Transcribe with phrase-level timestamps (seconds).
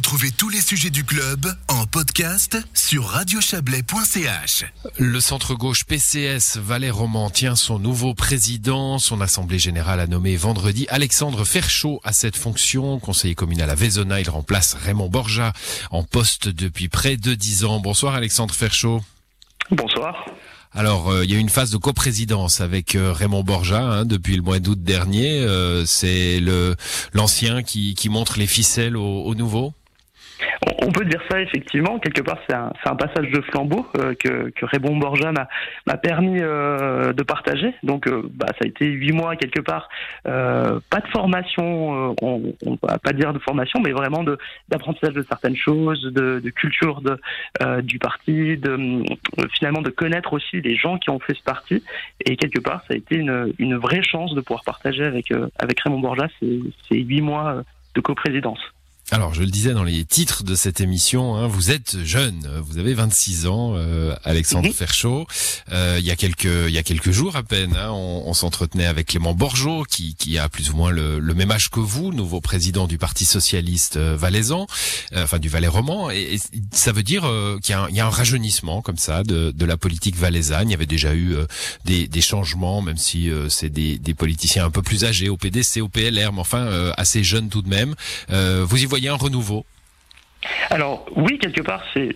[0.00, 4.64] Retrouvez tous les sujets du club en podcast sur radiochablais.ch.
[4.96, 8.98] Le centre-gauche PCS Valais Roman tient son nouveau président.
[8.98, 12.98] Son assemblée générale a nommé vendredi Alexandre Ferchaud à cette fonction.
[12.98, 15.52] Conseiller communal à Vézona, il remplace Raymond Borja
[15.90, 17.78] en poste depuis près de dix ans.
[17.78, 19.02] Bonsoir Alexandre Ferchaud.
[19.70, 20.24] Bonsoir.
[20.72, 24.04] Alors, euh, il y a eu une phase de coprésidence avec euh, Raymond Borja hein,
[24.06, 25.40] depuis le mois d'août dernier.
[25.40, 26.74] Euh, c'est le
[27.12, 29.74] l'ancien qui, qui montre les ficelles au, au nouveau?
[30.82, 31.98] On peut dire ça effectivement.
[31.98, 36.38] Quelque part, c'est un, un, passage de flambeau euh, que, que Raymond Borja m'a permis
[36.40, 37.74] euh, de partager.
[37.82, 39.88] Donc, euh, bah, ça a été huit mois quelque part.
[40.26, 44.22] Euh, pas de formation, on, on va pas dire de formation, mais vraiment
[44.68, 49.02] d'apprentissage de, certaines choses, de, de culture de, du parti, de
[49.54, 51.82] finalement de connaître aussi les gens qui ont fait ce parti.
[52.26, 55.80] Et quelque part, ça a été une, une vraie chance de pouvoir partager avec avec
[55.80, 57.62] Raymond Borja ces huit mois
[57.94, 58.60] de coprésidence.
[59.12, 62.78] Alors, je le disais dans les titres de cette émission, hein, vous êtes jeune, vous
[62.78, 64.72] avez 26 ans, euh, Alexandre mmh.
[64.72, 65.26] Ferchaud.
[65.72, 68.34] Euh, il y a quelques il y a quelques jours à peine, hein, on, on
[68.34, 71.80] s'entretenait avec Clément Borgeot, qui, qui a plus ou moins le, le, même âge que
[71.80, 74.68] vous, nouveau président du Parti socialiste euh, valaisan,
[75.12, 76.12] euh, enfin du Valais roman.
[76.12, 76.40] Et, et,
[76.70, 79.76] ça veut dire euh, qu'il y, y, a un rajeunissement comme ça de, de la
[79.76, 80.68] politique valaisanne.
[80.68, 81.34] Il y avait déjà eu
[81.84, 85.80] des, des, changements, même si c'est des, des, politiciens un peu plus âgés au PDC,
[85.80, 87.94] au PLR, mais enfin assez jeunes tout de même.
[88.28, 89.64] vous y voyez un renouveau
[90.70, 92.14] alors oui, quelque part, c'est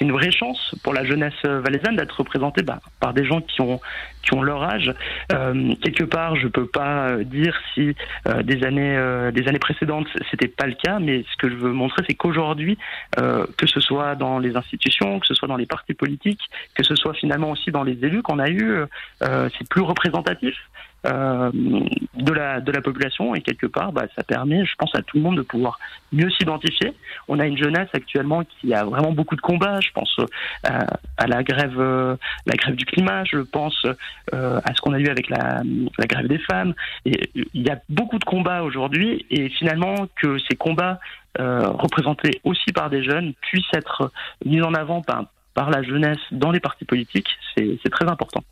[0.00, 4.42] une vraie chance pour la jeunesse valaisanne d'être représentée bah, par des gens qui ont
[4.42, 4.94] leur âge.
[5.32, 7.94] Euh, quelque part, je peux pas dire si
[8.26, 11.56] euh, des années euh, des années précédentes c'était pas le cas, mais ce que je
[11.56, 12.78] veux montrer, c'est qu'aujourd'hui,
[13.18, 16.42] euh, que ce soit dans les institutions, que ce soit dans les partis politiques,
[16.74, 18.84] que ce soit finalement aussi dans les élus qu'on a eu,
[19.22, 20.56] euh, c'est plus représentatif.
[21.04, 23.34] Euh, de la de la population.
[23.34, 25.78] Et quelque part bah, ça permet je pense à tout le monde de pouvoir
[26.12, 26.94] mieux s'identifier.
[27.28, 29.80] On a une jeunesse actuellement qui a vraiment beaucoup de combats.
[29.80, 30.78] Je pense euh,
[31.16, 33.24] à la grève euh, la grève du climat.
[33.24, 35.62] Je pense euh, à ce qu'on a eu avec la,
[36.06, 36.74] grève des femmes.
[37.04, 37.16] Il
[37.54, 39.26] y a beaucoup de combats aujourd'hui.
[39.30, 41.00] Et finalement que ces combats
[41.38, 44.12] représentés aussi par des jeunes puissent être
[44.44, 45.24] mis en avant par
[45.54, 48.42] par la jeunesse dans les partis politiques c'est très important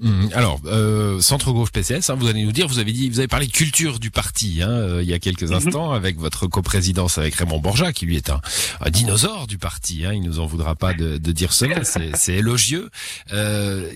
[0.00, 0.28] Mmh.
[0.32, 3.28] Alors, euh, centre gauche PCS, hein, vous allez nous dire, vous avez dit, vous avez
[3.28, 5.94] parlé de culture du parti hein, euh, il y a quelques instants mmh.
[5.94, 8.40] avec votre coprésidence avec Raymond Borja, qui lui est un,
[8.80, 10.06] un dinosaure du parti.
[10.06, 11.84] Hein, il nous en voudra pas de, de dire cela,
[12.14, 12.90] c'est élogieux.
[13.32, 13.90] Euh,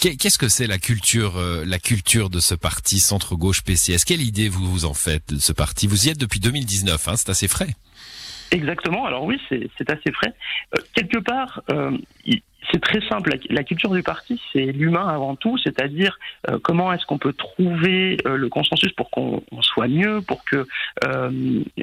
[0.00, 4.22] Qu'est-ce que c'est la culture, euh, la culture de ce parti centre gauche PCS Quelle
[4.22, 5.86] idée vous vous en faites de ce parti?
[5.86, 7.74] Vous y êtes depuis 2019, hein, c'est assez frais.
[8.50, 9.04] Exactement.
[9.04, 10.34] Alors oui, c'est assez frais.
[10.74, 11.96] Euh, quelque part, euh,
[12.88, 13.30] très simple.
[13.50, 16.18] La, culture du parti, c'est l'humain avant tout, c'est-à-dire
[16.50, 20.66] euh, comment est-ce qu'on peut trouver euh, le consensus pour qu'on soit mieux, pour que
[21.04, 21.30] euh,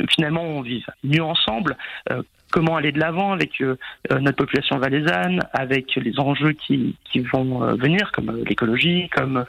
[0.10, 1.78] finalement on vive mieux ensemble.
[2.12, 3.76] Euh, comment aller de l'avant avec euh,
[4.10, 9.46] notre population valaisanne, avec les enjeux qui, qui vont venir, comme l'écologie, comme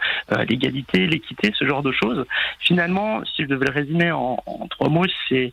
[0.48, 2.24] l'égalité, l'équité, ce genre de choses.
[2.58, 5.52] Finalement, si je devais le résumer en, en trois mots, c'est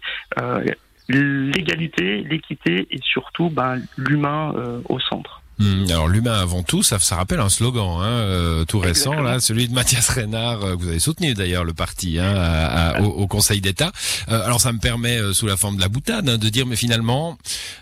[1.09, 5.42] l'égalité, l'équité et surtout ben, l'humain euh, au centre.
[5.59, 9.29] Mmh, alors l'humain avant tout, ça, ça rappelle un slogan hein, euh, tout récent, Exactement.
[9.29, 12.89] là, celui de Mathias Reynard, euh, que vous avez soutenu d'ailleurs le parti hein, à,
[12.97, 13.91] à, au, au, Conseil d'État.
[14.29, 16.65] Euh, alors ça me permet, euh, sous la forme de la boutade, hein, de dire,
[16.65, 17.37] mais finalement,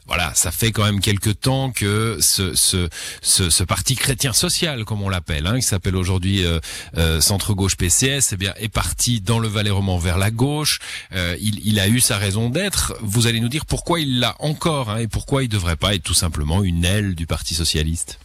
[0.06, 2.90] voilà, ça fait quand même quelques temps que ce, ce,
[3.22, 6.44] ce, ce parti chrétien social, comme on l'appelle, hein, qui s'appelle aujourd'hui
[6.98, 10.80] euh, Centre Gauche PCS, eh bien, est parti dans le Valais roman vers la gauche.
[11.14, 12.94] il, il, a eu sa raison d'être.
[13.02, 16.04] Vous allez nous dire pourquoi il l'a encore hein, et pourquoi il devrait pas être
[16.04, 18.20] tout simplement une aile du parti socialiste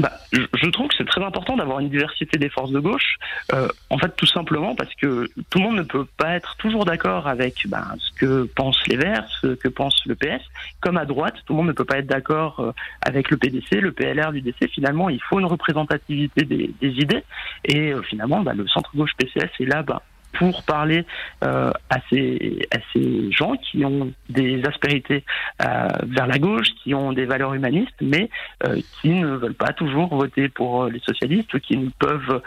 [0.00, 3.16] bah, je trouve que c'est très important d'avoir une diversité des forces de gauche.
[3.52, 6.84] Euh, en fait, tout simplement parce que tout le monde ne peut pas être toujours
[6.84, 10.42] d'accord avec ben, ce que pensent les Verts, ce que pense le PS.
[10.80, 12.72] Comme à droite, tout le monde ne peut pas être d'accord euh,
[13.02, 14.70] avec le PDC, le PLR, l'UDC.
[14.72, 17.24] Finalement, il faut une représentativité des, idées.
[17.64, 20.02] Et euh, finalement, bah, le centre gauche PCS est là bah,
[20.32, 21.04] pour parler
[21.44, 25.24] euh, à, ces, à ces gens qui ont des aspérités
[25.62, 28.30] euh, vers la gauche, qui ont des valeurs humanistes, mais
[28.66, 32.42] euh, qui ne veulent pas toujours voter pour les socialistes, ou qui ne peuvent,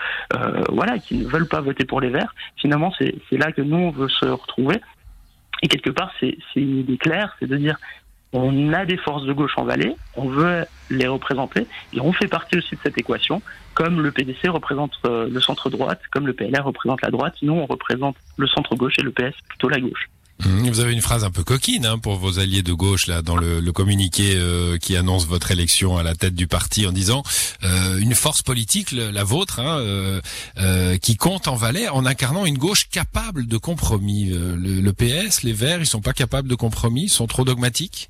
[0.69, 2.33] voilà, qui ne veulent pas voter pour les Verts.
[2.57, 4.79] Finalement, c'est là que nous on veut se retrouver.
[5.61, 7.77] Et quelque part, c'est une idée claire, c'est de dire
[8.33, 12.27] on a des forces de gauche en Valais, on veut les représenter, et on fait
[12.27, 13.41] partie aussi de cette équation,
[13.73, 17.65] comme le PDC représente le centre droite, comme le PLR représente la droite, nous on
[17.65, 20.09] représente le centre gauche et le PS plutôt la gauche.
[20.45, 23.21] Mmh, vous avez une phrase un peu coquine hein, pour vos alliés de gauche là
[23.21, 27.23] dans le, communiqué euh, qui annonce votre élection à la tête du parti en disant
[27.63, 32.57] euh, une force politique, la vôtre, hein, euh, qui compte en Valais en incarnant une
[32.57, 34.25] gauche capable de compromis.
[34.25, 38.09] Le, le, PS, les Verts, ils sont pas capables de compromis, ils sont trop dogmatiques?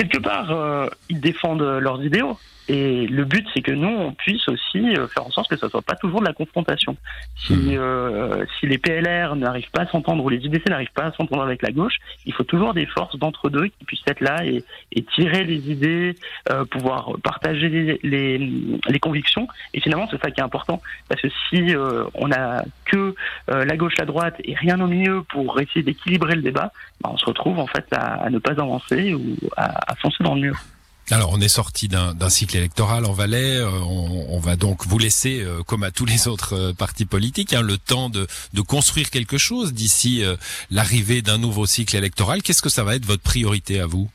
[0.00, 2.38] Quelque part, ils défendent leurs idéaux.
[2.70, 5.68] Et le but, c'est que nous, on puisse aussi euh, faire en sorte que ça
[5.68, 6.96] soit pas toujours de la confrontation.
[7.34, 7.70] Si, mmh.
[7.72, 11.42] euh, si les PLR n'arrivent pas à s'entendre ou les UDC n'arrivent pas à s'entendre
[11.42, 14.62] avec la gauche, il faut toujours des forces d'entre deux qui puissent être là et,
[14.92, 16.14] et tirer les idées,
[16.48, 19.48] euh, pouvoir partager les, les, les, convictions.
[19.74, 23.16] Et finalement, c'est ça qui est important, parce que si euh, on a que
[23.50, 27.10] euh, la gauche, la droite et rien au milieu pour essayer d'équilibrer le débat, bah,
[27.12, 29.89] on se retrouve en fait à, à, ne pas avancer ou à,
[31.12, 33.56] Alors, on est sorti d'un cycle électoral en Valais.
[33.56, 37.52] Euh, on, va donc vous laisser, euh, comme à tous les autres euh, partis politiques,
[37.52, 38.28] hein, le temps de,
[38.68, 40.22] construire quelque chose d'ici
[40.70, 42.42] l'arrivée d'un nouveau cycle électoral.
[42.42, 44.08] Qu'est-ce que ça va être votre priorité à vous?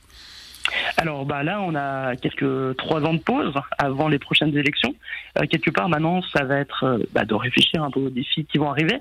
[0.97, 4.95] Alors bah là, on a quelques trois ans de pause avant les prochaines élections.
[5.49, 8.69] quelque part, maintenant, ça va être bah, de réfléchir un peu aux défis qui vont
[8.69, 8.99] arriver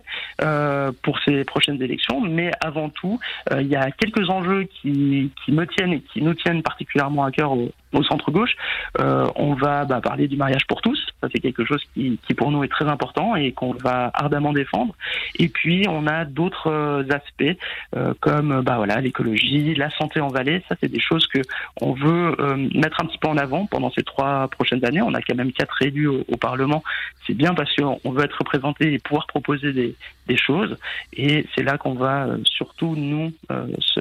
[1.03, 2.21] pour ces prochaines élections.
[2.21, 3.19] Mais avant tout,
[3.53, 7.31] il y a quelques enjeux qui, qui, me tiennent et qui nous tiennent particulièrement à
[7.31, 8.57] cœur au, au centre gauche.
[9.01, 10.99] Euh, on va bah, parler du mariage pour tous.
[11.21, 14.53] Ça c'est quelque chose qui, qui, pour nous est très important et qu'on va ardemment
[14.53, 14.95] défendre.
[15.39, 17.59] Et puis on a d'autres euh, aspects
[17.97, 20.63] euh, comme bah voilà l'écologie, la santé en vallée.
[20.69, 21.41] Ça c'est des choses que
[21.81, 25.03] on veut euh, mettre un petit peu en avant pendant ces trois prochaines années.
[25.03, 26.83] On a quand même quatre élus au, au Parlement.
[27.27, 29.95] C'est bien parce qu'on veut être représenté et pouvoir proposer des,
[30.27, 30.77] des choses.
[31.13, 33.33] Et c'est là qu'on va euh, surtout nous
[33.79, 34.01] se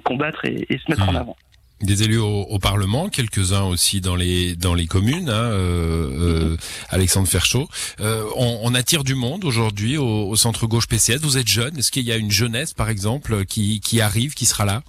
[0.00, 1.16] combattre et, et se mettre en mmh.
[1.16, 1.36] avant
[1.82, 5.28] des élus au, Parlement, quelques-uns aussi dans les dans les communes.
[5.28, 6.56] Hein, euh, euh,
[6.88, 7.68] Alexandre Ferchaud,
[8.00, 11.20] euh, on, attire du monde aujourd'hui au, centre gauche PCS.
[11.20, 14.46] Vous êtes jeune, est-ce qu'il y a une jeunesse, par exemple, qui qui arrive, qui
[14.46, 14.82] sera là?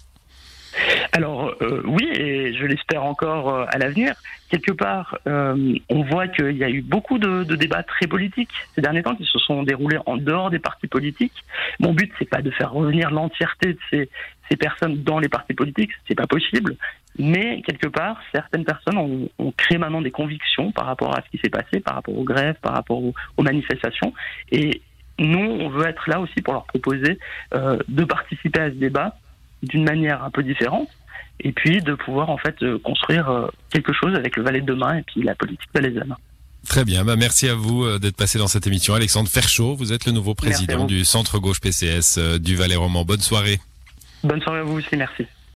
[1.14, 1.56] Alors
[1.86, 4.16] oui, et je l'espère encore à l'avenir.
[4.50, 8.82] Quelque part, on voit qu'il y a eu beaucoup de, de, débats très politiques ces
[8.82, 11.44] derniers temps qui se sont déroulés en dehors des partis politiques.
[11.80, 14.10] Mon but, c'est pas de faire revenir l'entièreté de ces,
[14.50, 16.76] ces personnes dans les partis politiques, c'est pas possible.
[17.20, 21.30] Mais quelque part, certaines personnes ont, ont, créé maintenant des convictions par rapport à ce
[21.30, 24.14] qui s'est passé, par rapport aux grèves, par rapport aux, manifestations.
[24.52, 24.82] Et
[25.18, 27.18] nous, on veut être là aussi pour leur proposer
[27.54, 29.18] euh, de participer à ce débat
[29.68, 30.90] d'une manière un peu différente,
[31.40, 34.66] et puis de pouvoir en fait euh, construire euh, quelque chose avec le Valais de
[34.66, 36.16] demain et puis la politique valaisanne.
[36.68, 38.94] Très bien, bah merci à vous euh, d'être passé dans cette émission.
[38.94, 43.06] Alexandre Ferchaud, vous êtes le nouveau président du Centre Gauche PCS du Valais Roman.
[43.06, 43.60] Bonne soirée.
[44.24, 45.26] Bonne soirée à vous aussi, merci.